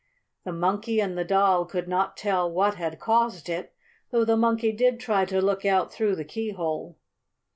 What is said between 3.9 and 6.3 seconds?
though the Monkey did try to look out through the